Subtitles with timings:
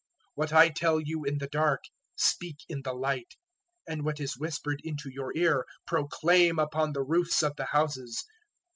[0.01, 1.83] 010:027 What I tell you in the dark,
[2.15, 3.35] speak in the light;
[3.87, 8.25] and what is whispered into your ear, proclaim upon the roofs of the houses.